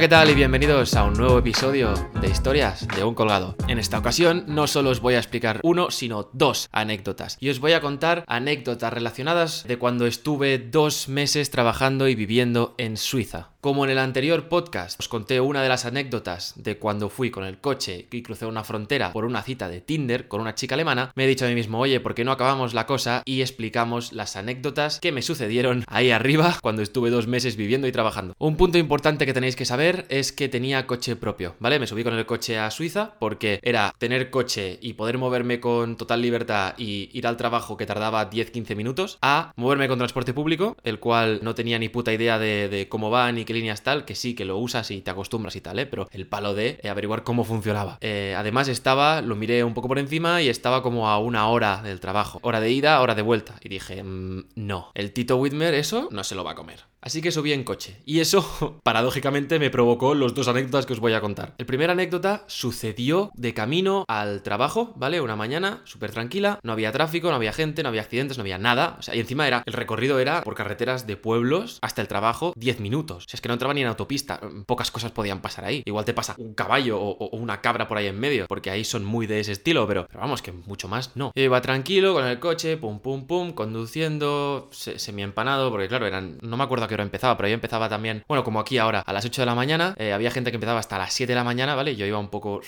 Hola, 0.00 0.08
¿qué 0.08 0.16
tal? 0.16 0.30
Y 0.30 0.34
bienvenidos 0.34 0.96
a 0.96 1.04
un 1.04 1.12
nuevo 1.12 1.38
episodio 1.38 1.92
de 2.22 2.28
Historias 2.30 2.88
de 2.88 3.04
un 3.04 3.14
colgado. 3.14 3.54
En 3.68 3.78
esta 3.78 3.98
ocasión 3.98 4.44
no 4.46 4.66
solo 4.66 4.88
os 4.88 5.02
voy 5.02 5.12
a 5.12 5.18
explicar 5.18 5.60
uno, 5.62 5.90
sino 5.90 6.30
dos 6.32 6.70
anécdotas. 6.72 7.36
Y 7.38 7.50
os 7.50 7.60
voy 7.60 7.72
a 7.72 7.82
contar 7.82 8.24
anécdotas 8.26 8.94
relacionadas 8.94 9.64
de 9.68 9.76
cuando 9.76 10.06
estuve 10.06 10.56
dos 10.56 11.10
meses 11.10 11.50
trabajando 11.50 12.08
y 12.08 12.14
viviendo 12.14 12.74
en 12.78 12.96
Suiza. 12.96 13.49
Como 13.60 13.84
en 13.84 13.90
el 13.90 13.98
anterior 13.98 14.48
podcast 14.48 14.98
os 14.98 15.08
conté 15.08 15.38
una 15.38 15.62
de 15.62 15.68
las 15.68 15.84
anécdotas 15.84 16.54
de 16.56 16.78
cuando 16.78 17.10
fui 17.10 17.30
con 17.30 17.44
el 17.44 17.58
coche 17.58 18.06
y 18.10 18.22
crucé 18.22 18.46
una 18.46 18.64
frontera 18.64 19.12
por 19.12 19.26
una 19.26 19.42
cita 19.42 19.68
de 19.68 19.82
Tinder 19.82 20.28
con 20.28 20.40
una 20.40 20.54
chica 20.54 20.76
alemana, 20.76 21.12
me 21.14 21.24
he 21.24 21.28
dicho 21.28 21.44
a 21.44 21.48
mí 21.48 21.54
mismo, 21.54 21.78
oye, 21.78 22.00
¿por 22.00 22.14
qué 22.14 22.24
no 22.24 22.32
acabamos 22.32 22.72
la 22.72 22.86
cosa 22.86 23.20
y 23.26 23.42
explicamos 23.42 24.14
las 24.14 24.36
anécdotas 24.36 24.98
que 24.98 25.12
me 25.12 25.20
sucedieron 25.20 25.84
ahí 25.88 26.10
arriba 26.10 26.56
cuando 26.62 26.80
estuve 26.80 27.10
dos 27.10 27.26
meses 27.26 27.56
viviendo 27.56 27.86
y 27.86 27.92
trabajando? 27.92 28.34
Un 28.38 28.56
punto 28.56 28.78
importante 28.78 29.26
que 29.26 29.34
tenéis 29.34 29.56
que 29.56 29.66
saber 29.66 30.06
es 30.08 30.32
que 30.32 30.48
tenía 30.48 30.86
coche 30.86 31.14
propio, 31.16 31.54
¿vale? 31.60 31.78
Me 31.78 31.86
subí 31.86 32.02
con 32.02 32.14
el 32.14 32.24
coche 32.24 32.58
a 32.58 32.70
Suiza 32.70 33.12
porque 33.18 33.60
era 33.62 33.94
tener 33.98 34.30
coche 34.30 34.78
y 34.80 34.94
poder 34.94 35.18
moverme 35.18 35.60
con 35.60 35.98
total 35.98 36.22
libertad 36.22 36.72
y 36.78 37.10
ir 37.12 37.26
al 37.26 37.36
trabajo 37.36 37.76
que 37.76 37.84
tardaba 37.84 38.30
10-15 38.30 38.74
minutos, 38.74 39.18
a 39.20 39.52
moverme 39.56 39.86
con 39.86 39.98
transporte 39.98 40.32
público, 40.32 40.78
el 40.82 40.98
cual 40.98 41.40
no 41.42 41.54
tenía 41.54 41.78
ni 41.78 41.90
puta 41.90 42.14
idea 42.14 42.38
de, 42.38 42.86
cómo 42.88 43.10
va 43.10 43.30
ni 43.30 43.44
líneas 43.52 43.82
tal, 43.82 44.04
que 44.04 44.14
sí, 44.14 44.34
que 44.34 44.44
lo 44.44 44.58
usas 44.58 44.90
y 44.90 45.00
te 45.00 45.10
acostumbras 45.10 45.56
y 45.56 45.60
tal, 45.60 45.78
¿eh? 45.78 45.86
Pero 45.86 46.08
el 46.10 46.26
palo 46.26 46.54
de 46.54 46.80
eh, 46.82 46.88
averiguar 46.88 47.22
cómo 47.22 47.44
funcionaba. 47.44 47.98
Eh, 48.00 48.34
además 48.36 48.68
estaba, 48.68 49.20
lo 49.22 49.36
miré 49.36 49.64
un 49.64 49.74
poco 49.74 49.88
por 49.88 49.98
encima 49.98 50.42
y 50.42 50.48
estaba 50.48 50.82
como 50.82 51.08
a 51.08 51.18
una 51.18 51.48
hora 51.48 51.82
del 51.82 52.00
trabajo. 52.00 52.38
Hora 52.42 52.60
de 52.60 52.70
ida, 52.70 53.00
hora 53.00 53.14
de 53.14 53.22
vuelta. 53.22 53.56
Y 53.62 53.68
dije, 53.68 54.02
mm, 54.02 54.48
no, 54.56 54.90
el 54.94 55.12
Tito 55.12 55.36
Whitmer 55.36 55.74
eso 55.74 56.08
no 56.10 56.24
se 56.24 56.34
lo 56.34 56.44
va 56.44 56.52
a 56.52 56.54
comer. 56.54 56.90
Así 57.02 57.22
que 57.22 57.32
subí 57.32 57.52
en 57.52 57.64
coche. 57.64 57.96
Y 58.04 58.20
eso, 58.20 58.78
paradójicamente, 58.82 59.58
me 59.58 59.70
provocó 59.70 60.14
los 60.14 60.34
dos 60.34 60.48
anécdotas 60.48 60.86
que 60.86 60.92
os 60.92 61.00
voy 61.00 61.14
a 61.14 61.20
contar. 61.20 61.54
El 61.58 61.66
primer 61.66 61.90
anécdota 61.90 62.44
sucedió 62.46 63.30
de 63.34 63.54
camino 63.54 64.04
al 64.08 64.42
trabajo, 64.42 64.92
¿vale? 64.96 65.20
Una 65.20 65.36
mañana, 65.36 65.80
súper 65.84 66.10
tranquila, 66.10 66.60
no 66.62 66.72
había 66.72 66.92
tráfico, 66.92 67.30
no 67.30 67.36
había 67.36 67.52
gente, 67.52 67.82
no 67.82 67.88
había 67.88 68.02
accidentes, 68.02 68.36
no 68.36 68.42
había 68.42 68.58
nada. 68.58 68.96
O 68.98 69.02
sea, 69.02 69.14
y 69.14 69.20
encima 69.20 69.46
era, 69.46 69.62
el 69.64 69.72
recorrido 69.72 70.18
era 70.18 70.42
por 70.42 70.54
carreteras 70.54 71.06
de 71.06 71.16
pueblos 71.16 71.78
hasta 71.80 72.02
el 72.02 72.08
trabajo 72.08 72.52
10 72.56 72.80
minutos. 72.80 73.24
O 73.24 73.28
sea, 73.28 73.39
que 73.40 73.48
no 73.48 73.54
entraba 73.54 73.74
ni 73.74 73.82
en 73.82 73.88
autopista. 73.88 74.40
Pocas 74.66 74.90
cosas 74.90 75.12
podían 75.12 75.40
pasar 75.40 75.64
ahí. 75.64 75.82
Igual 75.84 76.04
te 76.04 76.14
pasa 76.14 76.34
un 76.38 76.54
caballo 76.54 76.98
o, 77.00 77.30
una 77.36 77.60
cabra 77.60 77.88
por 77.88 77.98
ahí 77.98 78.06
en 78.06 78.18
medio, 78.18 78.46
porque 78.46 78.70
ahí 78.70 78.84
son 78.84 79.04
muy 79.04 79.26
de 79.26 79.40
ese 79.40 79.52
estilo, 79.52 79.86
pero, 79.86 80.08
vamos, 80.14 80.42
que 80.42 80.52
mucho 80.52 80.88
más 80.88 81.16
no. 81.16 81.32
Yo 81.34 81.42
iba 81.42 81.60
tranquilo 81.60 82.14
con 82.14 82.26
el 82.26 82.38
coche, 82.38 82.76
pum, 82.76 83.00
pum, 83.00 83.26
pum, 83.26 83.52
conduciendo, 83.52 84.68
semi 84.72 85.22
empanado, 85.22 85.70
porque 85.70 85.88
claro, 85.88 86.06
eran, 86.06 86.38
no 86.42 86.56
me 86.56 86.64
acuerdo 86.64 86.86
que 86.88 86.94
hora 86.94 87.02
empezaba, 87.02 87.36
pero 87.36 87.48
yo 87.48 87.54
empezaba 87.54 87.88
también, 87.88 88.24
bueno, 88.28 88.44
como 88.44 88.60
aquí 88.60 88.78
ahora, 88.78 89.00
a 89.00 89.12
las 89.12 89.24
8 89.24 89.42
de 89.42 89.46
la 89.46 89.54
mañana, 89.54 89.94
eh, 89.98 90.12
había 90.12 90.30
gente 90.30 90.50
que 90.50 90.56
empezaba 90.56 90.80
hasta 90.80 90.98
las 90.98 91.12
7 91.12 91.32
de 91.32 91.36
la 91.36 91.44
mañana, 91.44 91.74
¿vale? 91.74 91.96
Yo 91.96 92.06
iba 92.06 92.18
un 92.18 92.28
poco 92.28 92.60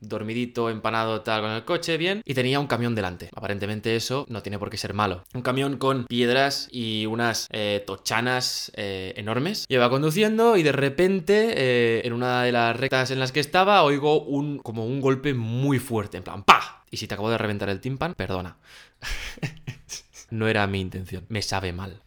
dormidito, 0.00 0.70
empanado, 0.70 1.22
tal, 1.22 1.42
con 1.42 1.50
el 1.50 1.64
coche, 1.64 1.96
bien, 1.96 2.22
y 2.24 2.34
tenía 2.34 2.60
un 2.60 2.66
camión 2.66 2.94
delante. 2.94 3.30
Aparentemente 3.34 3.96
eso 3.96 4.26
no 4.28 4.42
tiene 4.42 4.58
por 4.58 4.70
qué 4.70 4.76
ser 4.76 4.94
malo. 4.94 5.24
Un 5.34 5.42
camión 5.42 5.76
con 5.76 6.04
piedras 6.06 6.68
y 6.70 7.06
unas 7.06 7.48
eh, 7.52 7.82
tochanas 7.86 8.72
eh, 8.74 9.12
enormes. 9.16 9.66
Iba 9.68 9.90
conduciendo 9.92 10.56
y 10.56 10.62
de 10.62 10.72
repente, 10.72 12.06
en 12.06 12.12
una 12.12 12.42
de 12.42 12.50
las 12.50 12.76
rectas 12.76 13.10
en 13.10 13.20
las 13.20 13.30
que 13.30 13.40
estaba, 13.40 13.82
oigo 13.82 14.22
un, 14.22 14.58
como 14.58 14.86
un 14.86 15.00
golpe 15.00 15.34
muy 15.34 15.78
fuerte, 15.78 16.16
en 16.16 16.24
plan, 16.24 16.42
¡pa! 16.42 16.84
Y 16.90 16.96
si 16.96 17.06
te 17.06 17.14
acabo 17.14 17.30
de 17.30 17.38
reventar 17.38 17.68
el 17.68 17.80
tímpano, 17.80 18.14
perdona. 18.14 18.56
no 20.30 20.48
era 20.48 20.66
mi 20.66 20.80
intención. 20.80 21.24
Me 21.28 21.42
sabe 21.42 21.72
mal. 21.72 22.02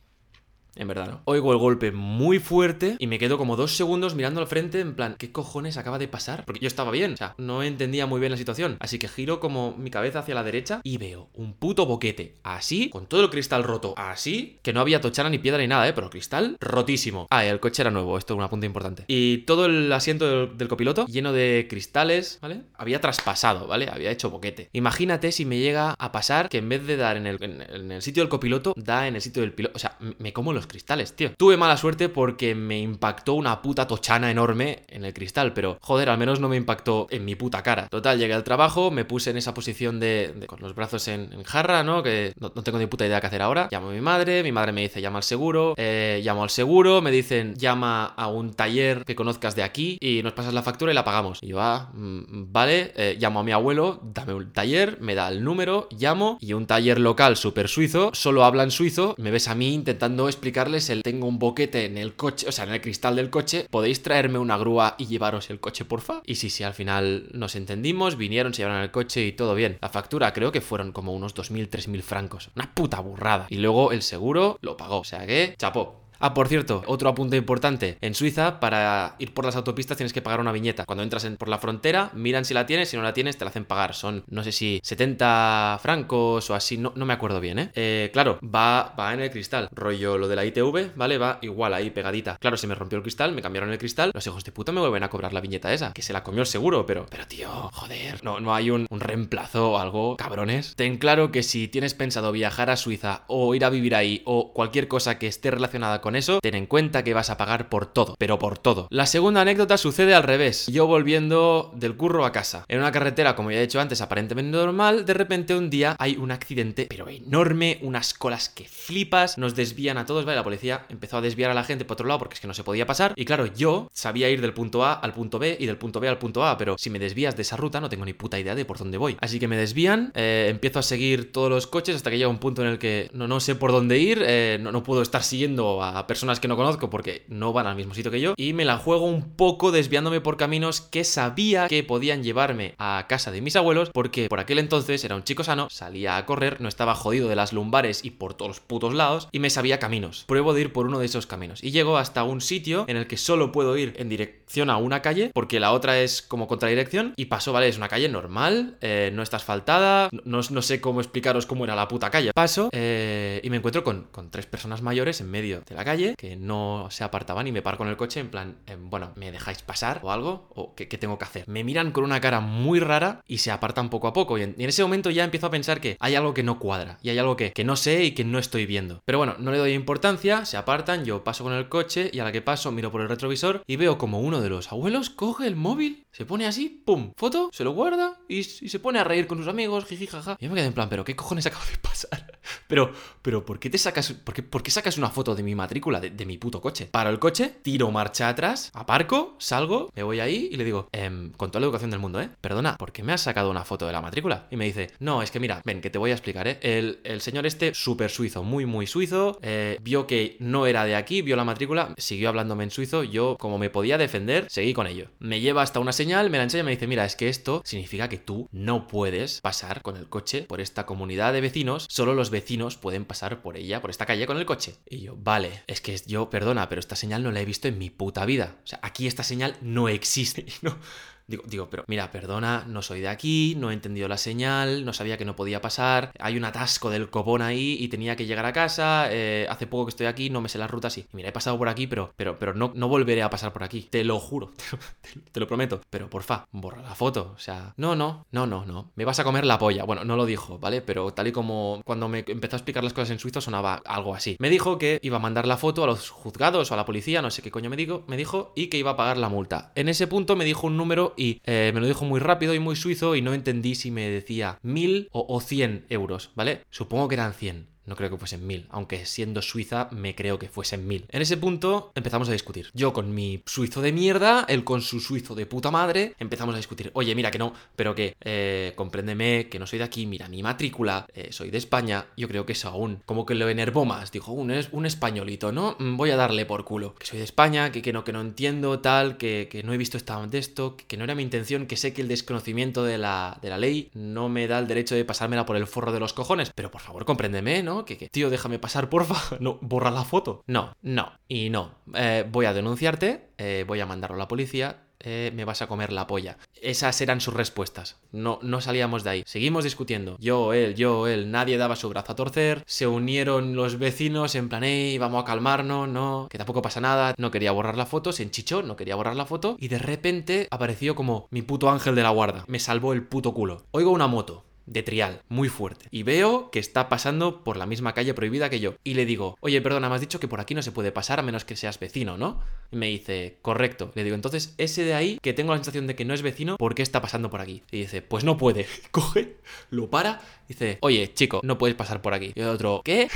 En 0.76 0.88
verdad, 0.88 1.08
¿no? 1.08 1.22
Oigo 1.26 1.52
el 1.54 1.58
golpe 1.58 1.92
muy 1.92 2.40
fuerte 2.40 2.98
y 3.00 3.08
me 3.08 3.18
quedo 3.18 3.38
como 3.38 3.56
dos 3.56 3.76
segundos 3.76 4.16
mirando 4.16 4.42
al 4.42 4.48
frente 4.48 4.80
en 4.82 4.96
plan, 4.96 5.16
¿qué 5.18 5.32
cojones 5.32 5.78
acaba 5.78 5.98
de 5.98 6.08
pasar? 6.08 6.44
Porque 6.46 6.60
yo 6.60 6.68
estaba 6.68 6.92
bien, 6.92 7.14
o 7.14 7.18
sea, 7.18 7.34
no 7.38 7.64
entendía 7.64 8.06
muy 8.06 8.20
bien 8.20 8.32
la 8.32 8.38
situación. 8.38 8.78
Así 8.80 9.00
que 9.00 9.08
giro 9.08 9.40
como 9.40 9.76
mi 9.78 9.90
cabeza 9.90 10.20
hacia 10.20 10.36
la 10.36 10.44
derecha 10.44 10.82
y 10.84 10.98
veo 10.98 11.30
un 11.34 11.54
puto 11.54 11.86
boquete 11.86 12.36
así, 12.44 12.90
con 12.90 13.08
todo 13.08 13.24
el 13.24 13.30
cristal 13.30 13.64
roto 13.64 13.94
así, 13.98 14.60
que 14.64 14.74
no 14.74 14.82
había 14.82 15.02
tochana 15.02 15.30
ni 15.30 15.40
piedra 15.40 15.62
ni 15.62 15.68
nada, 15.68 15.88
¿eh? 15.88 15.94
Pero 15.94 16.10
cristal 16.10 16.58
rotísimo. 16.60 17.28
Ah, 17.30 17.46
el 17.46 17.60
coche 17.60 17.82
era 17.82 17.92
nuevo, 17.92 18.18
esto 18.18 18.34
es 18.34 18.38
una 18.38 18.50
punta 18.50 18.66
importante. 18.66 19.06
Y 19.08 19.40
todo 19.40 19.66
el 19.66 19.92
asiento 19.92 20.48
del, 20.48 20.68
copiloto 20.68 21.06
lleno 21.06 21.32
de 21.32 21.68
cristales, 21.70 22.40
¿vale? 22.42 22.64
Había 22.74 23.00
traspasado, 23.00 23.68
¿vale? 23.68 23.88
Había 23.90 24.12
hecho 24.12 24.30
boquete. 24.30 24.70
Imagínate 24.74 25.32
si 25.32 25.46
me 25.46 25.60
llega 25.60 25.96
a 25.98 26.12
pasar 26.12 26.50
que 26.50 26.58
en 26.58 26.68
vez 26.68 26.86
de 26.86 26.98
dar 26.98 27.18
en 27.18 27.28
el, 27.28 27.42
en 27.42 27.92
el 27.92 28.02
sitio 28.02 28.24
del 28.24 28.30
copiloto, 28.30 28.74
da 28.76 29.08
en 29.08 29.16
el 29.16 29.22
sitio 29.22 29.42
del 29.42 29.54
piloto. 29.54 29.76
O 29.76 29.80
sea, 29.80 29.98
me 30.20 30.34
como 30.34 30.54
los 30.54 30.65
cristales, 30.68 31.16
tío. 31.16 31.32
Tuve 31.38 31.58
mala 31.58 31.78
suerte 31.78 32.10
porque 32.10 32.56
me 32.56 32.80
impactó 32.80 33.34
una 33.34 33.62
puta 33.62 33.88
tochana 33.88 34.32
enorme 34.32 34.84
en 34.88 35.06
el 35.06 35.14
cristal, 35.14 35.54
pero 35.54 35.78
joder, 35.82 36.10
al 36.10 36.18
menos 36.18 36.40
no 36.40 36.50
me 36.50 36.58
impactó 36.58 37.08
en 37.10 37.26
mi 37.26 37.36
puta 37.36 37.64
cara. 37.64 37.88
Total, 37.90 38.18
llegué 38.18 38.34
al 38.34 38.44
trabajo, 38.44 38.92
me 38.92 39.06
puse 39.06 39.32
en 39.32 39.38
esa 39.38 39.54
posición 39.54 40.00
de, 40.00 40.46
con 40.48 40.60
los 40.62 40.76
brazos 40.76 41.08
en, 41.08 41.44
jarra, 41.44 41.84
¿no? 41.84 42.04
Que 42.04 42.34
no, 42.40 42.52
tengo 42.52 42.80
ni 42.80 42.88
puta 42.88 43.06
idea 43.06 43.22
qué 43.22 43.28
hacer 43.28 43.42
ahora. 43.42 43.68
Llamo 43.72 43.90
a 43.90 43.94
mi 43.94 44.02
madre, 44.02 44.44
mi 44.44 44.52
madre 44.52 44.72
me 44.72 44.82
dice 44.82 45.02
llama 45.02 45.18
al 45.18 45.24
seguro, 45.24 45.74
eh, 45.78 46.22
llamo 46.24 46.44
al 46.44 46.50
seguro, 46.50 47.02
me 47.02 47.12
dicen 47.12 47.56
llama 47.56 48.06
a 48.06 48.28
un 48.28 48.54
taller 48.54 49.04
que 49.06 49.16
conozcas 49.16 49.56
de 49.56 49.64
aquí 49.64 49.98
y 50.02 50.22
nos 50.24 50.34
pasas 50.34 50.54
la 50.54 50.64
factura 50.64 50.92
y 50.92 50.96
la 50.96 51.04
pagamos. 51.04 51.40
Y 51.42 51.48
yo, 51.48 51.62
ah, 51.62 51.92
mm, 51.94 52.52
vale, 52.52 52.94
eh, 52.96 53.18
llamo 53.20 53.40
a 53.40 53.44
mi 53.44 53.52
abuelo, 53.52 54.00
dame 54.04 54.34
un 54.34 54.52
taller, 54.52 54.98
me 55.02 55.16
da 55.16 55.28
el 55.30 55.44
número, 55.44 55.88
llamo 55.92 56.38
y 56.40 56.54
un 56.54 56.66
taller 56.66 57.00
local 57.00 57.38
súper 57.38 57.68
suizo, 57.68 58.12
solo 58.14 58.44
habla 58.44 58.64
en 58.64 58.72
suizo, 58.72 59.16
me 59.18 59.32
ves 59.32 59.48
a 59.48 59.56
mí 59.56 59.74
intentando 59.74 60.28
explicar 60.28 60.55
el 60.56 61.04
tengo 61.04 61.28
un 61.28 61.38
boquete 61.38 61.86
en 61.86 61.98
el 61.98 62.16
coche, 62.16 62.48
o 62.48 62.52
sea, 62.52 62.66
en 62.66 62.74
el 62.74 62.82
cristal 62.82 63.16
del 63.18 63.30
coche, 63.30 63.68
¿podéis 63.70 64.02
traerme 64.02 64.40
una 64.40 64.58
grúa 64.58 64.96
y 64.98 65.08
llevaros 65.08 65.50
el 65.50 65.60
coche, 65.60 65.86
porfa? 65.86 66.22
Y 66.26 66.36
sí, 66.36 66.50
sí, 66.50 66.64
al 66.64 66.74
final 66.74 67.30
nos 67.34 67.56
entendimos, 67.56 68.18
vinieron, 68.18 68.54
se 68.54 68.62
llevaron 68.62 68.82
el 68.82 68.92
coche 68.92 69.26
y 69.26 69.34
todo 69.34 69.54
bien. 69.54 69.78
La 69.82 69.90
factura 69.90 70.34
creo 70.34 70.52
que 70.52 70.62
fueron 70.62 70.92
como 70.92 71.14
unos 71.14 71.36
2.000, 71.36 71.70
3.000 71.70 72.02
francos. 72.02 72.50
Una 72.56 72.74
puta 72.74 73.00
burrada. 73.02 73.48
Y 73.50 73.58
luego 73.58 73.92
el 73.92 74.02
seguro 74.02 74.58
lo 74.62 74.78
pagó. 74.78 75.00
O 75.00 75.04
sea 75.04 75.26
que, 75.28 75.56
chapó. 75.58 76.05
Ah, 76.20 76.34
por 76.34 76.48
cierto, 76.48 76.84
otro 76.88 77.10
apunte 77.10 77.38
importante. 77.38 77.98
En 78.02 78.16
Suiza, 78.16 78.60
para 78.60 79.16
ir 79.20 79.34
por 79.34 79.46
las 79.46 79.56
autopistas 79.56 79.98
tienes 79.98 80.14
que 80.14 80.22
pagar 80.22 80.40
una 80.40 80.52
viñeta. 80.52 80.86
Cuando 80.86 81.04
entras 81.04 81.26
por 81.38 81.48
la 81.48 81.58
frontera, 81.58 82.12
miran 82.14 82.46
si 82.46 82.54
la 82.54 82.66
tienes, 82.66 82.90
si 82.90 82.98
no 82.98 83.04
la 83.04 83.14
tienes, 83.14 83.38
te 83.38 83.46
la 83.46 83.50
hacen 83.50 83.66
pagar. 83.66 83.94
Son, 83.96 84.24
no 84.28 84.44
sé 84.44 84.52
si 84.52 84.80
70 84.84 85.80
francos 85.82 86.50
o 86.50 86.56
así, 86.56 86.78
no, 86.78 86.94
no 86.96 87.06
me 87.06 87.14
acuerdo 87.14 87.40
bien, 87.40 87.60
¿eh? 87.60 87.72
¿eh? 87.76 88.10
Claro, 88.14 88.40
va, 88.44 88.94
va 88.98 89.14
en 89.14 89.22
el 89.22 89.32
cristal. 89.32 89.70
Rollo 89.72 90.18
lo 90.18 90.28
de 90.28 90.36
la 90.36 90.46
ITV, 90.46 90.96
¿vale? 90.96 91.18
Va 91.18 91.40
igual 91.42 91.74
ahí, 91.74 91.90
pegadita. 91.90 92.38
Claro, 92.40 92.58
se 92.58 92.68
me 92.68 92.76
rompió 92.76 92.98
el 92.98 93.04
cristal, 93.04 93.34
me 93.34 93.42
cambiaron 93.42 93.72
el 93.72 93.78
cristal. 93.78 94.12
Los 94.14 94.26
hijos 94.28 94.44
de 94.44 94.52
puta 94.52 94.72
me 94.72 94.80
vuelven 94.80 95.04
a 95.04 95.10
cobrar 95.10 95.34
la 95.34 95.42
viñeta 95.42 95.74
esa, 95.74 95.94
que 95.94 96.02
se 96.02 96.14
la 96.14 96.24
comió 96.24 96.42
el 96.42 96.48
seguro, 96.48 96.86
pero, 96.86 97.06
pero 97.10 97.28
tío, 97.28 97.50
joder, 97.74 98.24
no, 98.24 98.40
no 98.40 98.54
hay 98.54 98.70
un, 98.70 98.88
un 98.90 99.00
reemplazo 99.00 99.72
o 99.72 99.78
algo, 99.78 100.18
cabrones. 100.18 100.76
Ten 100.76 100.98
claro 100.98 101.32
que 101.32 101.44
si 101.44 101.68
tienes 101.68 101.94
pensado 101.94 102.32
viajar 102.32 102.70
a 102.70 102.78
Suiza 102.78 103.24
o 103.28 103.56
ir 103.56 103.66
a 103.66 103.70
vivir 103.70 103.96
ahí 103.96 104.22
o 104.26 104.54
cualquier 104.54 104.88
cosa 104.88 105.18
que 105.18 105.28
esté 105.28 105.52
relacionada 105.52 106.02
con 106.02 106.05
eso, 106.14 106.40
ten 106.42 106.56
en 106.56 106.68
cuenta 106.68 107.04
que 107.04 107.14
vas 107.14 107.30
a 107.30 107.38
pagar 107.38 107.70
por 107.70 107.86
todo, 107.88 108.16
pero 108.20 108.38
por 108.38 108.60
todo. 108.60 108.88
La 108.92 109.06
segunda 109.06 109.42
anécdota 109.42 109.78
sucede 109.78 110.14
al 110.14 110.24
revés. 110.24 110.68
Yo 110.68 110.86
volviendo 110.88 111.72
del 111.74 111.96
curro 111.96 112.26
a 112.26 112.32
casa. 112.32 112.66
En 112.68 112.80
una 112.80 112.92
carretera, 112.92 113.36
como 113.36 113.50
ya 113.52 113.58
he 113.58 113.62
dicho 113.62 113.80
antes, 113.80 114.02
aparentemente 114.02 114.58
normal, 114.58 115.06
de 115.06 115.14
repente 115.14 115.56
un 115.56 115.70
día 115.70 115.96
hay 115.98 116.18
un 116.18 116.32
accidente, 116.32 116.88
pero 116.90 117.08
enorme, 117.08 117.80
unas 117.82 118.14
colas 118.14 118.50
que 118.50 118.66
flipas, 118.66 119.38
nos 119.38 119.56
desvían 119.56 119.98
a 119.98 120.06
todos, 120.06 120.26
¿vale? 120.26 120.36
La 120.36 120.44
policía 120.44 120.86
empezó 120.90 121.18
a 121.18 121.22
desviar 121.22 121.52
a 121.52 121.54
la 121.54 121.64
gente 121.64 121.86
por 121.86 121.96
otro 121.96 122.08
lado 122.08 122.20
porque 122.20 122.36
es 122.36 122.42
que 122.42 122.48
no 122.48 122.54
se 122.54 122.64
podía 122.64 122.86
pasar. 122.86 123.14
Y 123.16 123.26
claro, 123.26 123.46
yo 123.46 123.90
sabía 123.94 124.30
ir 124.30 124.42
del 124.42 124.54
punto 124.54 124.84
A 124.84 124.94
al 124.94 125.14
punto 125.14 125.40
B 125.40 125.58
y 125.60 125.66
del 125.66 125.78
punto 125.78 126.00
B 126.00 126.08
al 126.08 126.18
punto 126.18 126.46
A, 126.46 126.58
pero 126.58 126.76
si 126.78 126.90
me 126.90 127.00
desvías 127.00 127.36
de 127.36 127.44
esa 127.44 127.58
ruta 127.58 127.80
no 127.80 127.90
tengo 127.90 128.06
ni 128.06 128.14
puta 128.14 128.40
idea 128.40 128.56
de 128.56 128.66
por 128.66 128.78
dónde 128.78 128.98
voy. 128.98 129.18
Así 129.22 129.40
que 129.40 129.48
me 129.48 129.58
desvían, 129.58 130.12
eh, 130.16 130.48
empiezo 130.50 130.80
a 130.80 130.84
seguir 130.84 131.32
todos 131.32 131.50
los 131.50 131.68
coches 131.68 131.96
hasta 131.96 132.10
que 132.10 132.18
llega 132.18 132.30
un 132.30 132.40
punto 132.40 132.62
en 132.62 132.68
el 132.68 132.80
que 132.80 133.10
no, 133.14 133.28
no 133.28 133.40
sé 133.40 133.56
por 133.56 133.72
dónde 133.72 133.98
ir, 134.00 134.24
eh, 134.26 134.58
no, 134.60 134.72
no 134.72 134.84
puedo 134.84 135.02
estar 135.02 135.24
siguiendo 135.24 135.82
a 135.82 135.95
personas 136.04 136.40
que 136.40 136.48
no 136.48 136.56
conozco 136.56 136.90
porque 136.90 137.24
no 137.28 137.54
van 137.54 137.68
al 137.68 137.76
mismo 137.76 137.94
sitio 137.94 138.12
que 138.12 138.22
yo 138.22 138.34
y 138.38 138.54
me 138.54 138.66
la 138.66 138.78
juego 138.78 139.06
un 139.06 139.32
poco 139.36 139.72
desviándome 139.72 140.22
por 140.22 140.38
caminos 140.38 140.82
que 140.82 141.04
sabía 141.04 141.68
que 141.68 141.84
podían 141.84 142.24
llevarme 142.24 142.76
a 142.78 143.06
casa 143.08 143.32
de 143.32 143.42
mis 143.42 143.56
abuelos 143.56 143.90
porque 143.90 144.28
por 144.30 144.40
aquel 144.40 144.60
entonces 144.60 145.04
era 145.04 145.16
un 145.16 145.24
chico 145.24 145.44
sano, 145.44 145.68
salía 145.70 146.18
a 146.18 146.26
correr, 146.26 146.62
no 146.62 146.68
estaba 146.68 146.96
jodido 146.96 147.30
de 147.30 147.36
las 147.36 147.54
lumbares 147.54 148.04
y 148.04 148.12
por 148.12 148.34
todos 148.34 148.50
los 148.50 148.60
putos 148.60 148.94
lados 148.94 149.28
y 149.32 149.40
me 149.40 149.50
sabía 149.50 149.80
caminos. 149.80 150.26
Pruebo 150.28 150.54
de 150.54 150.62
ir 150.62 150.74
por 150.74 150.88
uno 150.88 151.00
de 151.00 151.06
esos 151.06 151.28
caminos 151.28 151.64
y 151.64 151.72
llego 151.72 151.98
hasta 151.98 152.24
un 152.24 152.42
sitio 152.42 152.86
en 152.88 152.98
el 152.98 153.08
que 153.08 153.18
solo 153.18 153.52
puedo 153.52 153.78
ir 153.78 153.94
en 153.98 154.10
dirección 154.10 154.70
a 154.70 154.78
una 154.78 155.02
calle 155.02 155.32
porque 155.34 155.60
la 155.60 155.72
otra 155.72 156.00
es 156.00 156.22
como 156.22 156.48
contradirección 156.48 157.14
y 157.16 157.26
paso, 157.26 157.54
vale, 157.54 157.68
es 157.68 157.78
una 157.78 157.88
calle 157.88 158.10
normal, 158.10 158.78
eh, 158.82 159.12
no 159.14 159.22
está 159.22 159.38
asfaltada, 159.38 160.10
no, 160.12 160.42
no, 160.50 160.62
sé 160.62 160.82
cómo 160.82 161.02
explicaros 161.02 161.46
cómo 161.46 161.64
era 161.64 161.76
la 161.76 161.88
puta 161.88 162.10
calle. 162.10 162.32
Paso 162.34 162.70
eh, 162.72 163.40
y 163.44 163.50
me 163.50 163.58
encuentro 163.58 163.84
con, 163.84 164.08
con 164.12 164.32
tres 164.32 164.46
personas 164.46 164.82
mayores 164.82 165.22
en 165.22 165.32
medio 165.32 165.62
de 165.62 165.76
la 165.76 165.85
calle, 165.86 166.16
que 166.18 166.36
no 166.36 166.90
se 166.92 167.06
apartaban 167.06 167.48
y 167.48 167.54
me 167.54 167.62
paro 167.62 167.78
con 167.78 167.88
el 167.88 167.96
coche 167.96 168.20
en 168.20 168.30
plan, 168.30 168.58
em, 168.66 168.90
bueno, 168.90 169.14
¿me 169.16 169.32
dejáis 169.32 169.62
pasar 169.62 170.02
o 170.04 170.12
algo? 170.12 170.50
¿O 170.56 170.76
qué, 170.76 170.86
tengo 170.98 171.18
que 171.18 171.26
hacer? 171.26 171.48
Me 171.48 171.64
miran 171.64 171.92
con 171.92 172.04
una 172.04 172.20
cara 172.20 172.42
muy 172.42 172.80
rara 172.80 173.22
y 173.26 173.38
se 173.38 173.52
apartan 173.52 173.90
poco 173.90 174.08
a 174.08 174.14
poco. 174.14 174.38
Y 174.38 174.44
en, 174.44 174.56
ese 174.58 174.84
momento 174.84 175.10
ya 175.10 175.24
empiezo 175.24 175.48
a 175.48 175.52
pensar 175.52 175.80
que 175.80 175.96
hay 176.00 176.16
algo 176.16 176.34
que 176.34 176.44
no 176.44 176.60
cuadra 176.60 176.98
y 177.02 177.10
hay 177.10 177.18
algo 177.18 177.38
que, 177.38 177.54
que 177.54 177.64
no 177.64 177.78
sé 177.78 178.04
y 178.04 178.12
que 178.12 178.26
no 178.26 178.40
estoy 178.40 178.66
viendo. 178.66 179.02
Pero 179.06 179.18
bueno, 179.20 179.36
no 179.40 179.52
le 179.52 179.58
doy 179.58 179.74
importancia, 179.74 180.46
se 180.46 180.58
apartan, 180.58 181.06
yo 181.06 181.24
paso 181.24 181.44
con 181.44 181.54
el 181.54 181.70
coche 181.70 182.10
y 182.12 182.20
a 182.20 182.24
la 182.24 182.32
que 182.32 182.42
paso 182.42 182.72
miro 182.72 182.92
por 182.92 183.02
el 183.02 183.10
retrovisor 183.10 183.64
y 183.68 183.76
veo 183.76 183.98
como 183.98 184.20
uno 184.20 184.42
de 184.42 184.50
los 184.50 184.72
abuelos 184.72 185.10
coge 185.10 185.48
el 185.48 185.56
móvil, 185.56 186.06
se 186.12 186.26
pone 186.26 186.46
así, 186.46 186.82
pum, 186.86 187.14
foto, 187.16 187.50
se 187.52 187.64
lo 187.64 187.72
guarda 187.72 188.20
y, 188.28 188.44
se 188.44 188.80
pone 188.80 189.00
a 189.00 189.04
reír 189.04 189.28
con 189.28 189.38
sus 189.38 189.48
amigos, 189.48 189.86
jiji, 189.86 190.08
jaja. 190.08 190.38
Y 190.40 190.46
yo 190.46 190.50
me 190.50 190.56
quedé 190.56 190.68
en 190.68 190.74
plan, 190.74 190.90
pero 190.90 191.04
¿qué 191.04 191.16
cojones 191.16 191.46
acaba 191.46 191.66
de 191.66 191.78
pasar? 191.78 192.40
Pero, 192.68 192.94
pero, 193.22 193.46
¿por 193.46 193.60
qué 193.60 193.70
te 193.70 193.78
sacas, 193.78 194.12
por 194.14 194.34
qué, 194.34 194.44
por 194.44 194.62
qué 194.62 194.70
sacas 194.70 194.98
una 194.98 195.10
foto 195.10 195.36
de 195.36 195.44
mi 195.44 195.56
de, 195.82 196.26
mi 196.26 196.38
puto 196.38 196.62
coche? 196.62 196.88
Paro 196.92 197.10
el 197.10 197.20
coche, 197.20 197.52
tiro 197.62 197.92
marcha 197.92 198.30
atrás, 198.30 198.72
aparco, 198.74 199.36
salgo, 199.40 199.92
me 199.96 200.04
voy 200.04 200.20
ahí 200.20 200.50
y 200.52 200.58
le 200.58 200.64
digo, 200.64 200.88
em, 200.92 201.32
con 201.34 201.52
toda 201.52 201.62
la 201.62 201.66
educación 201.68 201.92
del 201.92 202.00
mundo, 202.00 202.22
¿eh? 202.22 202.30
Perdona, 202.42 202.78
¿por 202.78 202.92
qué 202.92 203.04
me 203.04 203.14
has 203.14 203.22
sacado 203.22 203.52
una 203.52 203.64
foto 203.64 203.86
de 203.86 203.94
la 203.94 204.02
matrícula? 204.02 204.48
Y 204.50 204.56
me 204.56 204.66
dice, 204.66 204.92
no, 205.00 205.22
es 205.22 205.32
que 205.32 205.40
mira, 205.40 205.62
ven, 205.66 205.82
que 205.82 205.90
te 205.90 205.98
voy 205.98 206.12
a 206.12 206.14
explicar, 206.14 206.48
¿eh? 206.48 206.60
El, 206.62 207.00
el 207.04 207.22
señor 207.22 207.46
este, 207.46 207.74
súper 207.74 208.10
suizo, 208.10 208.44
muy, 208.44 208.66
muy 208.66 208.88
suizo, 208.88 209.40
eh, 209.42 209.78
vio 209.82 210.08
que 210.08 210.38
no 210.40 210.66
era 210.66 210.86
de 210.86 210.96
aquí, 210.96 211.22
vio 211.22 211.36
la 211.36 211.44
matrícula, 211.44 211.94
siguió 211.98 212.30
hablándome 212.30 212.64
en 212.64 212.72
suizo, 212.72 213.04
yo, 213.04 213.38
como 213.40 213.58
me 213.58 213.70
podía 213.70 213.98
defender, 213.98 214.48
seguí 214.50 214.74
con 214.74 214.88
ello. 214.88 215.10
Me 215.20 215.42
lleva 215.42 215.62
hasta 215.62 215.80
una 215.80 215.94
señal, 215.94 216.30
me 216.30 216.38
la 216.38 216.46
enseña 216.46 216.62
y 216.62 216.66
me 216.66 216.72
dice, 216.72 216.88
mira, 216.88 217.06
es 217.06 217.16
que 217.16 217.30
esto 217.30 217.62
significa 217.66 218.10
que 218.10 218.18
tú 218.18 218.48
no 218.52 218.88
puedes 218.88 219.42
pasar 219.42 219.82
con 219.82 219.98
el 219.98 220.08
coche 220.08 220.44
por 220.44 220.62
esta 220.62 220.86
comunidad 220.86 221.34
de 221.34 221.42
vecinos, 221.42 221.88
solo 221.90 222.14
los 222.14 222.30
vecinos 222.30 222.78
pueden 222.78 223.06
pasar 223.06 223.42
por 223.42 223.58
ella, 223.58 223.82
por 223.82 223.90
esta 223.90 224.06
calle 224.06 224.28
con 224.28 224.38
el 224.38 224.46
coche. 224.46 224.76
Y 224.90 225.00
yo, 225.00 225.16
vale, 225.18 225.64
es 225.68 225.82
que 225.82 225.98
yo, 226.06 226.30
perdona, 226.30 226.70
pero 226.70 226.80
esta 226.80 226.96
señal 226.96 227.24
no 227.24 227.32
la 227.32 227.42
he 227.42 227.46
visto 227.46 227.68
en 227.68 227.78
mi 227.78 227.90
puta 227.90 228.26
vida. 228.26 228.58
O 228.64 228.68
sea, 228.68 228.80
aquí 228.82 229.08
esta 229.08 229.24
señal 229.24 229.58
no 229.62 229.90
existe. 229.90 230.46
no, 230.62 230.78
Digo, 231.28 231.44
digo, 231.48 231.70
pero 231.70 231.84
mira, 231.88 232.12
perdona, 232.12 232.66
no 232.68 232.82
soy 232.82 233.02
de 233.02 233.08
aquí, 233.08 233.56
no 233.58 233.72
he 233.72 233.74
entendido 233.74 234.08
la 234.08 234.18
señal, 234.18 234.86
no 234.86 234.94
sabía 234.94 235.18
que 235.18 235.26
no 235.26 235.36
podía 235.36 235.60
pasar, 235.60 236.12
hay 236.20 236.38
un 236.38 236.46
atasco 236.46 236.92
del 236.92 237.10
copón 237.10 237.42
ahí 237.42 237.78
y 237.80 237.88
tenía 237.88 238.16
que 238.16 238.28
llegar 238.28 238.46
a 238.46 238.54
casa, 238.54 239.08
eh, 239.10 239.48
hace 239.50 239.66
poco 239.66 239.86
que 239.86 239.90
estoy 239.90 240.06
aquí, 240.06 240.30
no 240.30 240.42
me 240.42 240.50
sé 240.50 240.60
las 240.60 240.70
rutas 240.70 240.98
y 240.98 241.08
mira, 241.14 241.30
he 241.30 241.32
pasado 241.32 241.58
por 241.58 241.68
aquí, 241.68 241.88
pero, 241.88 242.14
pero, 242.16 242.38
pero 242.38 242.54
no, 242.54 242.72
no 242.76 242.88
volveré 242.88 243.24
a 243.24 243.30
pasar 243.30 243.54
por 243.54 243.64
aquí, 243.64 243.88
te 243.90 244.04
lo 244.04 244.20
juro, 244.20 244.52
te 245.32 245.40
lo, 245.40 245.48
prometo, 245.48 245.82
pero 245.90 246.10
porfa, 246.10 246.48
borra 246.52 246.82
la 246.84 246.94
foto, 246.94 247.34
o 247.36 247.40
sea, 247.40 247.74
no, 247.78 247.96
no, 247.96 248.28
no, 248.32 248.46
no, 248.46 248.66
no, 248.66 248.92
me 248.96 249.06
vas 249.06 249.20
a 249.20 249.24
comer 249.24 249.46
la 249.46 249.58
polla, 249.58 249.84
bueno, 249.84 250.04
no 250.04 250.16
lo 250.16 250.26
dijo, 250.26 250.60
¿vale? 250.60 250.82
Pero 250.82 251.12
tal 251.12 251.28
y 251.28 251.32
como 251.32 251.82
cuando 251.86 252.08
me 252.08 252.24
empezó 252.28 252.56
a 252.56 252.60
explicar 252.60 252.84
las 252.84 252.94
cosas 252.94 253.10
en 253.12 253.20
suizo 253.20 253.42
sonaba 253.42 253.82
algo 253.86 254.14
así. 254.14 254.36
Me 254.40 254.50
dijo 254.50 254.78
que 254.78 255.00
iba 255.02 255.18
a 255.18 255.20
mandar 255.20 255.48
la 255.48 255.58
foto 255.58 255.84
a 255.84 255.88
los 255.88 256.10
juzgados 256.10 256.70
o 256.70 256.74
a 256.74 256.78
la 256.78 256.86
policía, 256.86 257.22
no 257.22 257.32
sé 257.32 257.42
qué 257.42 257.52
coño 257.52 257.70
me 257.70 257.78
dijo, 257.78 258.04
me 258.08 258.18
dijo, 258.18 258.54
y 258.56 258.68
que 258.68 258.78
iba 258.78 258.92
a 258.92 258.98
pagar 258.98 259.18
la 259.18 259.30
multa. 259.30 259.72
En 259.76 259.90
ese 259.90 260.08
punto 260.08 260.36
me 260.36 260.46
dijo 260.46 260.68
un 260.68 260.78
número 260.78 261.14
y 261.18 261.42
eh, 261.46 261.72
me 261.74 261.82
lo 261.82 261.88
dijo 261.88 262.06
muy 262.06 262.20
rápido 262.20 262.54
y 262.54 262.60
muy 262.60 262.76
suizo 262.76 263.16
y 263.16 263.22
no 263.22 263.34
entendí 263.34 263.76
si 263.76 263.92
me 263.92 264.10
decía 264.10 264.60
mil 264.62 265.08
o, 265.12 265.26
o 265.28 265.40
100 265.42 265.86
euros, 265.90 266.32
¿vale? 266.36 266.62
Supongo 266.70 267.08
que 267.08 267.16
eran 267.16 267.34
100. 267.34 267.75
No 267.86 267.96
creo 267.96 268.10
que 268.10 268.18
fuesen 268.18 268.46
mil, 268.46 268.68
aunque 268.70 269.06
siendo 269.06 269.42
Suiza 269.42 269.90
me 269.92 270.16
creo 270.16 270.40
que 270.40 270.50
fuesen 270.50 270.88
mil. 270.88 271.06
En 271.10 271.22
ese 271.22 271.38
punto 271.38 271.92
empezamos 271.96 272.30
a 272.30 272.32
discutir. 272.32 272.70
Yo 272.74 272.94
con 272.94 273.14
mi 273.14 273.42
suizo 273.46 273.82
de 273.82 273.92
mierda, 273.92 274.46
él 274.50 274.64
con 274.64 274.82
su 274.82 275.00
suizo 275.00 275.36
de 275.36 275.46
puta 275.46 275.72
madre, 275.72 276.16
empezamos 276.20 276.56
a 276.56 276.58
discutir. 276.58 276.92
Oye, 276.94 277.16
mira 277.16 277.32
que 277.32 277.38
no, 277.38 277.54
pero 277.76 277.96
que, 277.96 278.16
eh, 278.22 278.74
compréndeme 278.76 279.48
que 279.50 279.60
no 279.60 279.68
soy 279.68 279.80
de 279.80 279.86
aquí, 279.86 280.06
mira 280.06 280.28
mi 280.28 280.42
matrícula, 280.44 281.06
eh, 281.14 281.32
soy 281.32 281.52
de 281.52 281.58
España. 281.58 282.08
Yo 282.18 282.28
creo 282.28 282.46
que 282.46 282.54
eso 282.54 282.70
aún, 282.70 283.02
como 283.06 283.26
que 283.26 283.36
lo 283.36 283.50
enervó 283.50 283.86
más. 283.86 284.12
Dijo, 284.12 284.32
un, 284.32 284.52
es 284.52 284.70
un 284.72 284.86
españolito, 284.86 285.52
¿no? 285.52 285.76
Mm, 285.80 285.98
voy 285.98 286.12
a 286.12 286.16
darle 286.16 286.46
por 286.46 286.66
culo. 286.66 286.96
Que 286.96 287.06
soy 287.06 287.20
de 287.20 287.26
España, 287.26 287.72
que, 287.72 287.82
que 287.82 287.94
no, 287.94 288.04
que 288.04 288.14
no 288.14 288.22
entiendo 288.22 288.80
tal, 288.80 289.18
que, 289.18 289.48
que 289.52 289.64
no 289.64 289.74
he 289.74 289.78
visto 289.78 289.98
esta, 289.98 290.26
de 290.26 290.38
esto, 290.38 290.76
que, 290.88 290.98
no 290.98 291.04
era 291.04 291.16
mi 291.16 291.24
intención, 291.24 291.68
que 291.68 291.78
sé 291.78 291.94
que 291.94 292.02
el 292.02 292.08
desconocimiento 292.08 292.84
de 292.84 292.98
la, 292.98 293.38
de 293.42 293.50
la 293.50 293.58
ley 293.58 293.90
no 293.94 294.30
me 294.30 294.48
da 294.48 294.60
el 294.60 294.68
derecho 294.68 294.96
de 294.96 295.06
pasármela 295.06 295.46
por 295.46 295.58
el 295.58 295.68
forro 295.68 295.92
de 295.92 296.00
los 296.00 296.14
cojones. 296.14 296.52
Pero 296.56 296.72
por 296.72 296.82
favor, 296.82 297.06
compréndeme, 297.06 297.64
¿no? 297.64 297.75
Que, 297.84 298.08
tío, 298.10 298.30
déjame 298.30 298.60
pasar, 298.60 298.90
porfa. 298.90 299.16
No, 299.40 299.58
borra 299.62 299.92
la 299.92 300.06
foto. 300.06 300.44
No, 300.48 300.76
no 300.82 301.12
y 301.28 301.50
no. 301.50 301.76
Eh, 301.94 302.26
voy 302.32 302.46
a 302.46 302.54
denunciarte, 302.54 303.30
eh, 303.38 303.66
voy 303.68 303.80
a 303.80 303.86
mandarlo 303.86 304.16
a 304.16 304.20
la 304.20 304.28
policía, 304.28 304.86
eh, 305.00 305.32
me 305.36 305.46
vas 305.46 305.62
a 305.62 305.68
comer 305.68 305.92
la 305.92 306.08
polla. 306.08 306.38
Esas 306.62 307.00
eran 307.02 307.22
sus 307.22 307.34
respuestas. 307.34 307.98
No, 308.12 308.40
no 308.42 308.62
salíamos 308.62 309.04
de 309.04 309.10
ahí. 309.12 309.24
Seguimos 309.26 309.64
discutiendo. 309.64 310.18
Yo, 310.20 310.54
él, 310.54 310.74
yo, 310.76 311.08
él. 311.08 311.30
Nadie 311.30 311.58
daba 311.58 311.76
su 311.76 311.90
brazo 311.90 312.14
a 312.14 312.16
torcer. 312.16 312.64
Se 312.66 312.88
unieron 312.88 313.56
los 313.56 313.78
vecinos 313.78 314.34
en 314.36 314.50
plan, 314.50 314.64
hey, 314.64 314.98
vamos 314.98 315.22
a 315.22 315.26
calmarnos, 315.26 315.88
no, 315.88 316.28
que 316.30 316.38
tampoco 316.38 316.62
pasa 316.62 316.82
nada. 316.82 317.14
No 317.18 317.30
quería 317.30 317.52
borrar 317.52 317.78
la 317.78 317.86
foto, 317.86 318.12
se 318.12 318.24
enchichó, 318.24 318.64
no 318.64 318.76
quería 318.76 318.96
borrar 318.96 319.16
la 319.16 319.26
foto. 319.26 319.58
Y 319.60 319.68
de 319.68 319.80
repente 319.80 320.48
apareció 320.50 320.96
como 320.96 321.28
mi 321.30 321.42
puto 321.42 321.70
ángel 321.70 321.96
de 321.96 322.04
la 322.04 322.10
guarda. 322.10 322.46
Me 322.48 322.60
salvó 322.60 322.94
el 322.94 323.04
puto 323.04 323.34
culo. 323.34 323.64
Oigo 323.72 323.92
una 323.92 324.08
moto 324.08 324.45
de 324.66 324.84
trial, 324.84 325.22
muy 325.30 325.50
fuerte. 325.50 325.88
Y 325.92 326.04
veo 326.04 326.50
que 326.52 326.60
está 326.60 326.90
pasando 326.90 327.44
por 327.44 327.58
la 327.58 327.66
misma 327.66 327.94
calle 327.94 328.14
prohibida 328.14 328.50
que 328.50 328.60
yo. 328.60 328.76
Y 328.84 328.94
le 328.96 329.06
digo, 329.06 329.38
oye, 329.42 329.62
perdona, 329.62 329.90
me 329.90 329.96
has 329.96 330.02
dicho 330.02 330.20
que 330.20 330.28
por 330.28 330.40
aquí 330.40 330.56
no 330.56 330.62
se 330.62 330.72
puede 330.72 330.92
pasar 330.92 331.20
a 331.20 331.24
menos 331.24 331.46
que 331.46 331.56
seas 331.56 331.80
vecino, 331.80 332.18
¿no? 332.18 332.42
Y 332.72 332.78
me 332.78 332.88
dice, 332.88 333.38
correcto. 333.42 333.92
Le 333.96 334.04
digo, 334.04 334.16
entonces, 334.16 334.56
ese 334.58 334.84
de 334.84 334.94
ahí, 334.94 335.20
que 335.22 335.34
tengo 335.34 335.52
la 335.52 335.58
sensación 335.58 335.88
de 335.88 335.96
que 335.96 336.06
no 336.06 336.14
es 336.14 336.22
vecino, 336.22 336.58
¿por 336.58 336.76
qué 336.76 336.82
está 336.82 337.02
pasando 337.02 337.30
por 337.30 337.42
aquí? 337.42 337.64
Y 337.72 337.82
dice, 337.82 338.02
pues 338.02 338.24
no 338.24 338.38
puede. 338.38 338.66
Coge, 338.92 339.38
lo 339.70 339.90
para, 339.90 340.22
dice, 340.48 340.78
oye, 340.82 341.14
chico, 341.14 341.42
no 341.44 341.58
puedes 341.58 341.76
pasar 341.76 342.02
por 342.02 342.14
aquí. 342.14 342.32
Y 342.36 342.42
el 342.42 342.48
otro, 342.48 342.82
¿qué? 342.84 343.10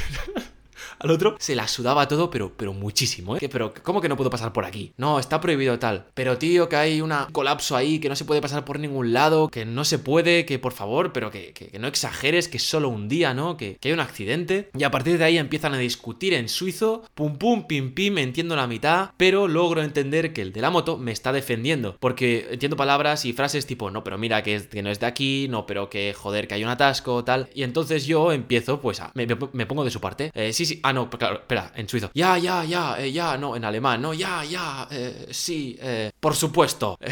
Al 1.00 1.12
otro 1.12 1.36
se 1.40 1.56
la 1.56 1.68
sudaba 1.68 2.08
todo, 2.08 2.30
pero, 2.30 2.54
pero 2.56 2.74
muchísimo, 2.74 3.38
¿eh? 3.38 3.50
Pero, 3.50 3.74
¿cómo 3.84 4.02
que 4.02 4.10
no 4.10 4.18
puedo 4.18 4.30
pasar 4.30 4.52
por 4.52 4.66
aquí? 4.66 4.94
No, 4.98 5.20
está 5.20 5.40
prohibido 5.40 5.80
tal. 5.80 6.08
Pero, 6.14 6.38
tío, 6.38 6.68
que 6.68 6.76
hay 6.76 7.02
un 7.02 7.14
colapso 7.32 7.76
ahí, 7.76 8.00
que 8.00 8.10
no 8.10 8.16
se 8.16 8.26
puede 8.26 8.42
pasar 8.42 8.66
por 8.66 8.80
ningún 8.80 9.14
lado, 9.14 9.48
que 9.48 9.66
no 9.66 9.86
se 9.86 9.98
puede, 10.00 10.46
que 10.46 10.60
por 10.60 10.74
favor, 10.74 11.14
pero 11.14 11.32
que, 11.32 11.54
que, 11.54 11.78
no 11.80 11.88
exageres, 11.88 12.50
que 12.50 12.58
es 12.58 12.64
solo 12.64 12.90
un 12.90 13.08
día, 13.08 13.34
¿no? 13.34 13.56
Que, 13.56 13.78
que, 13.78 13.90
hay 13.90 13.94
un 13.94 14.02
accidente. 14.02 14.70
Y 14.78 14.84
a 14.84 14.92
partir 14.92 15.18
de 15.18 15.24
ahí 15.24 15.38
empiezan 15.38 15.74
a 15.74 15.78
discutir 15.78 16.34
en 16.34 16.50
suizo, 16.50 17.04
pum 17.16 17.38
pum, 17.38 17.66
pim 17.66 17.94
pim, 17.94 18.18
entiendo 18.18 18.56
la 18.56 18.68
mitad, 18.68 19.12
pero 19.16 19.48
logro 19.48 19.82
entender 19.82 20.34
que 20.34 20.42
el 20.42 20.52
de 20.52 20.62
la 20.62 20.70
moto 20.70 20.98
me 20.98 21.12
está 21.12 21.32
defendiendo. 21.32 21.96
Porque 22.00 22.48
entiendo 22.52 22.76
palabras 22.76 23.24
y 23.24 23.32
frases 23.32 23.66
tipo, 23.66 23.90
no, 23.90 24.04
pero 24.04 24.18
mira 24.18 24.44
que, 24.44 24.56
es, 24.56 24.68
que 24.68 24.84
no 24.84 24.90
es 24.90 25.00
de 25.00 25.06
aquí, 25.06 25.48
no, 25.50 25.66
pero 25.66 25.90
que 25.90 26.14
joder, 26.14 26.48
que 26.48 26.56
hay 26.56 26.64
un 26.64 26.70
atasco, 26.70 27.24
tal. 27.24 27.50
Y 27.54 27.64
entonces 27.64 28.06
yo 28.06 28.32
empiezo, 28.34 28.82
pues, 28.82 29.00
a, 29.00 29.12
me, 29.14 29.26
me 29.54 29.66
pongo 29.66 29.86
de 29.86 29.92
su 29.92 30.02
parte. 30.02 30.32
Eh, 30.34 30.52
sí, 30.52 30.66
sí, 30.66 30.80
ah, 30.90 30.94
no, 30.94 31.10
claro, 31.10 31.36
espera, 31.36 31.72
en 31.76 31.88
suizo. 31.88 32.12
Ya, 32.14 32.38
ya, 32.38 32.64
ya, 32.64 33.00
eh, 33.00 33.12
ya, 33.12 33.38
no, 33.38 33.56
en 33.56 33.64
alemán, 33.64 34.02
no, 34.02 34.14
ya, 34.14 34.44
ya, 34.44 34.88
eh, 34.92 35.28
sí, 35.32 35.78
eh, 35.82 36.12
por 36.20 36.36
supuesto. 36.36 36.98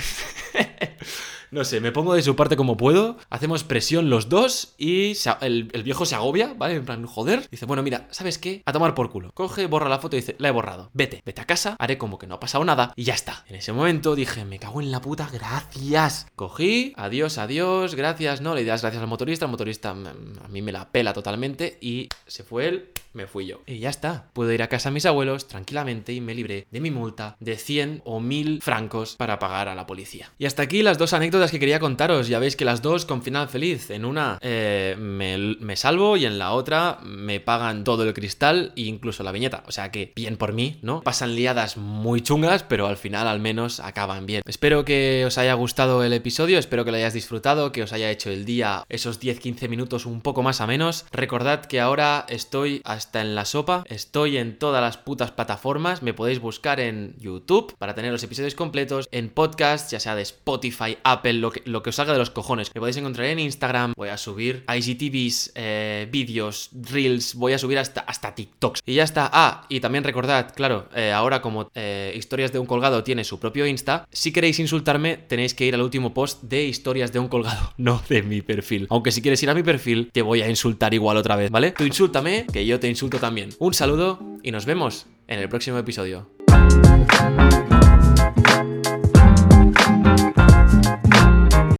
No 1.49 1.63
sé, 1.63 1.79
me 1.79 1.93
pongo 1.93 2.13
de 2.13 2.21
su 2.21 2.35
parte 2.35 2.57
como 2.57 2.75
puedo, 2.75 3.17
hacemos 3.29 3.63
presión 3.63 4.09
los 4.09 4.27
dos 4.27 4.75
y 4.77 5.13
el, 5.39 5.63
viejo 5.83 6.05
se 6.05 6.15
agobia, 6.15 6.53
¿vale? 6.57 6.75
En 6.75 6.83
plan, 6.83 7.05
joder. 7.05 7.47
Dice, 7.49 7.65
bueno, 7.65 7.83
mira, 7.83 8.07
¿sabes 8.11 8.37
qué? 8.37 8.63
A 8.65 8.73
tomar 8.73 8.93
por 8.93 9.09
culo. 9.09 9.31
Coge, 9.33 9.65
borra 9.65 9.87
la 9.87 9.99
foto 9.99 10.17
y 10.17 10.19
dice, 10.19 10.35
la 10.39 10.49
he 10.49 10.51
borrado. 10.51 10.89
Vete, 10.93 11.21
vete 11.25 11.39
a 11.39 11.45
casa, 11.45 11.77
haré 11.79 11.97
como 11.97 12.17
que 12.17 12.27
no 12.27 12.35
ha 12.35 12.39
pasado 12.41 12.65
nada 12.65 12.91
y 12.97 13.05
ya 13.05 13.13
está. 13.13 13.45
En 13.47 13.55
ese 13.55 13.71
momento 13.71 14.13
dije, 14.13 14.43
me 14.43 14.59
cago 14.59 14.81
en 14.81 14.91
la 14.91 14.99
puta, 14.99 15.29
gracias. 15.31 16.27
Cogí, 16.35 16.93
adiós, 16.97 17.37
adiós, 17.37 17.95
gracias, 17.95 18.41
¿no? 18.41 18.53
Le 18.53 18.65
das 18.65 18.81
gracias 18.81 19.01
al 19.01 19.07
motorista, 19.07 19.45
el 19.45 19.51
motorista 19.51 19.93
mm, 19.93 20.39
a 20.43 20.47
mí 20.49 20.61
me 20.61 20.73
la 20.73 20.91
pela 20.91 21.13
totalmente 21.13 21.77
y 21.79 22.09
se 22.25 22.43
fue 22.43 22.67
él 22.67 22.91
me 23.17 23.27
fui 23.27 23.47
yo. 23.47 23.61
Y 23.65 23.79
ya 23.79 23.89
está. 23.89 24.29
Puedo 24.31 24.53
ir 24.53 24.61
a 24.61 24.69
casa 24.69 24.89
a 24.89 24.91
mis 24.93 25.05
abuelos 25.05 25.47
tranquilamente 25.47 26.13
y 26.13 26.21
me 26.21 26.35
libré 26.35 26.67
de 26.71 26.79
mi 26.79 26.91
multa 26.91 27.35
de 27.39 27.57
100 27.57 28.03
o 28.05 28.21
1000 28.21 28.61
francos 28.61 29.15
para 29.17 29.39
pagar 29.39 29.67
a 29.67 29.75
la 29.75 29.87
policía. 29.87 30.31
Y 30.37 30.45
hasta 30.45 30.63
aquí 30.63 30.83
las 30.83 30.97
dos 30.97 31.13
anécdotas 31.13 31.51
que 31.51 31.59
quería 31.59 31.79
contaros. 31.79 32.27
Ya 32.27 32.39
veis 32.39 32.55
que 32.55 32.63
las 32.63 32.81
dos 32.81 33.05
con 33.05 33.23
final 33.23 33.49
feliz. 33.49 33.89
En 33.89 34.05
una 34.05 34.37
eh, 34.41 34.95
me, 34.97 35.75
salvo 35.75 36.15
y 36.15 36.25
en 36.25 36.37
la 36.37 36.51
otra 36.53 36.99
me 37.03 37.39
pagan 37.39 37.83
todo 37.83 38.03
el 38.03 38.13
cristal 38.13 38.71
e 38.75 38.81
incluso 38.81 39.23
la 39.23 39.31
viñeta. 39.31 39.63
O 39.67 39.71
sea 39.71 39.91
que 39.91 40.13
bien 40.15 40.37
por 40.37 40.53
mí, 40.53 40.77
¿no? 40.81 41.01
Pasan 41.01 41.35
liadas 41.35 41.77
muy 41.77 42.21
chungas, 42.21 42.63
pero 42.63 42.87
al 42.87 42.97
final 42.97 43.27
al 43.27 43.39
menos 43.39 43.79
acaban 43.79 44.25
bien. 44.25 44.43
Espero 44.45 44.85
que 44.85 45.23
os 45.25 45.37
haya 45.39 45.55
gustado 45.55 46.03
el 46.03 46.13
episodio, 46.13 46.59
espero 46.59 46.85
que 46.85 46.91
lo 46.91 46.97
hayáis 46.97 47.13
disfrutado, 47.13 47.71
que 47.71 47.83
os 47.83 47.93
haya 47.93 48.11
hecho 48.11 48.29
el 48.29 48.45
día 48.45 48.85
esos 48.89 49.19
10-15 49.19 49.69
minutos 49.69 50.05
un 50.05 50.21
poco 50.21 50.43
más 50.43 50.61
a 50.61 50.67
menos. 50.67 51.05
Recordad 51.11 51.65
que 51.65 51.79
ahora 51.79 52.25
estoy 52.29 52.81
hasta 52.85 53.06
está 53.07 53.21
en 53.21 53.35
la 53.35 53.45
sopa. 53.45 53.83
Estoy 53.87 54.37
en 54.37 54.59
todas 54.59 54.81
las 54.81 54.97
putas 54.97 55.31
plataformas. 55.31 56.03
Me 56.03 56.13
podéis 56.13 56.39
buscar 56.39 56.79
en 56.79 57.15
YouTube 57.17 57.73
para 57.77 57.95
tener 57.95 58.11
los 58.11 58.23
episodios 58.23 58.53
completos, 58.53 59.07
en 59.11 59.29
podcast, 59.29 59.91
ya 59.91 59.99
sea 59.99 60.15
de 60.15 60.23
Spotify, 60.23 60.97
Apple 61.03 61.33
lo 61.33 61.51
que, 61.51 61.61
lo 61.65 61.81
que 61.81 61.89
os 61.89 61.95
salga 61.95 62.13
de 62.13 62.19
los 62.19 62.29
cojones. 62.29 62.69
Me 62.75 62.81
podéis 62.81 62.97
encontrar 62.97 63.27
en 63.27 63.39
Instagram, 63.39 63.93
voy 63.95 64.09
a 64.09 64.17
subir 64.17 64.65
IGTVs, 64.67 65.53
eh, 65.55 66.07
vídeos, 66.11 66.69
reels, 66.73 67.35
voy 67.35 67.53
a 67.53 67.57
subir 67.57 67.79
hasta, 67.79 68.01
hasta 68.01 68.35
TikToks. 68.35 68.81
Y 68.85 68.95
ya 68.95 69.03
está. 69.03 69.29
Ah, 69.31 69.65
y 69.69 69.79
también 69.79 70.03
recordad, 70.03 70.53
claro, 70.53 70.89
eh, 70.93 71.11
ahora 71.11 71.41
como 71.41 71.69
eh, 71.75 72.13
Historias 72.15 72.51
de 72.51 72.59
un 72.59 72.65
Colgado 72.65 73.03
tiene 73.03 73.23
su 73.23 73.39
propio 73.39 73.65
Insta, 73.65 74.05
si 74.11 74.33
queréis 74.33 74.59
insultarme 74.59 75.15
tenéis 75.15 75.53
que 75.53 75.65
ir 75.65 75.75
al 75.75 75.81
último 75.81 76.13
post 76.13 76.43
de 76.43 76.65
Historias 76.65 77.13
de 77.13 77.19
un 77.19 77.29
Colgado, 77.29 77.73
no 77.77 78.01
de 78.09 78.21
mi 78.23 78.41
perfil. 78.41 78.87
Aunque 78.89 79.11
si 79.11 79.21
quieres 79.21 79.41
ir 79.43 79.49
a 79.49 79.53
mi 79.53 79.63
perfil, 79.63 80.09
te 80.11 80.21
voy 80.21 80.41
a 80.41 80.49
insultar 80.49 80.93
igual 80.93 81.15
otra 81.15 81.37
vez, 81.37 81.49
¿vale? 81.49 81.71
Tú 81.71 81.85
insúltame, 81.85 82.45
que 82.51 82.65
yo 82.65 82.79
te 82.79 82.87
insulto 82.97 83.19
también. 83.19 83.49
Un 83.59 83.75
saludo 83.75 84.19
y 84.41 84.49
nos 84.49 84.65
vemos 84.65 85.05
en 85.27 85.37
el 85.37 85.47
próximo 85.49 85.77
episodio. 85.77 86.36